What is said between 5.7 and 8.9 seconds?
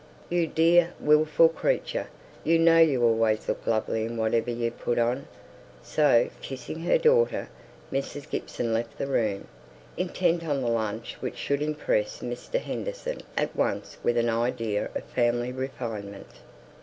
So, kissing her daughter, Mrs. Gibson